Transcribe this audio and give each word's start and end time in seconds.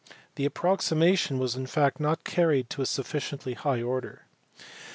The 0.33 0.45
approximation 0.47 1.37
was 1.37 1.55
in 1.55 1.67
fact 1.67 1.99
not 1.99 2.23
carried 2.23 2.71
to 2.71 2.81
a 2.81 2.87
sufficiently 2.87 3.53
high 3.53 3.83
order. 3.83 4.25